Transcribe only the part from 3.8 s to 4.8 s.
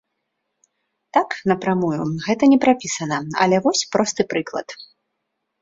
просты прыклад.